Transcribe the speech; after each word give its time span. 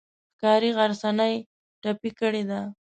ښکاري 0.33 0.69
غرڅنۍ 0.77 1.35
ټپي 1.81 2.09
کړې 2.19 2.43
ده. 2.49 2.61